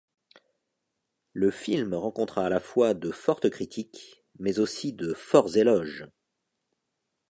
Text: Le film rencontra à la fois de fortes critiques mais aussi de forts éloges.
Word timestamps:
Le 1.33 1.51
film 1.51 1.93
rencontra 1.93 2.43
à 2.43 2.49
la 2.49 2.59
fois 2.59 2.95
de 2.95 3.11
fortes 3.11 3.51
critiques 3.51 4.23
mais 4.39 4.57
aussi 4.57 4.93
de 4.93 5.13
forts 5.13 5.55
éloges. 5.57 6.07